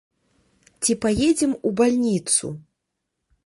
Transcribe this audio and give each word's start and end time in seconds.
Ці 0.83 0.91
паедзем 1.03 1.53
у 1.71 1.73
бальніцу? 1.81 2.45